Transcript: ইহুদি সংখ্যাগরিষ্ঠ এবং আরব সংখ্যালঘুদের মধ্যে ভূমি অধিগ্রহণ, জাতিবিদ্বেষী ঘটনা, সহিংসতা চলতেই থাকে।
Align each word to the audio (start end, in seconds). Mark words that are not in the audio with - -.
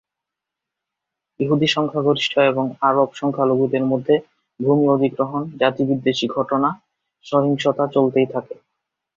ইহুদি 1.39 1.67
সংখ্যাগরিষ্ঠ 1.67 2.33
এবং 2.51 2.65
আরব 2.81 3.09
সংখ্যালঘুদের 3.13 3.83
মধ্যে 3.85 4.15
ভূমি 4.59 4.85
অধিগ্রহণ, 4.87 5.41
জাতিবিদ্বেষী 5.61 6.27
ঘটনা, 6.29 6.69
সহিংসতা 7.25 7.83
চলতেই 7.87 8.27
থাকে। 8.33 8.55